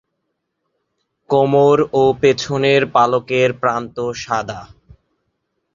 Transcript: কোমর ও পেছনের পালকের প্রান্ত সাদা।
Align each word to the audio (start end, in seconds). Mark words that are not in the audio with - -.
কোমর 1.29 1.77
ও 1.93 2.03
পেছনের 2.21 2.81
পালকের 2.87 3.49
প্রান্ত 3.53 3.97
সাদা। 4.15 4.61